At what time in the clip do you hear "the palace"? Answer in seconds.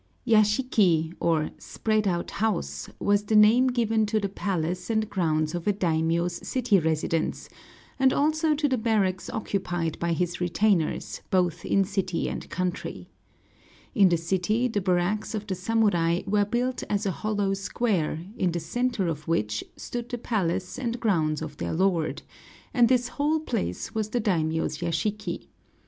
4.19-4.89, 20.09-20.79